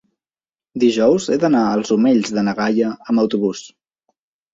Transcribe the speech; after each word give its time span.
dijous 0.83 1.27
he 1.35 1.35
d'anar 1.43 1.61
als 1.73 1.93
Omells 1.95 2.31
de 2.37 2.45
na 2.47 2.55
Gaia 2.61 2.89
amb 3.13 3.25
autobús. 3.25 3.63